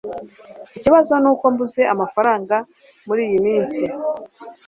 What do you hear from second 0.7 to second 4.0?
Ikibazo nuko mbuze amafaranga muriyi minsi